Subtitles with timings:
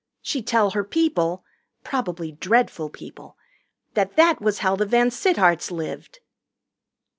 [0.23, 1.45] She'd tell her people
[1.83, 3.37] probably dreadful people
[3.93, 6.21] that that was how the VanSittarts lived.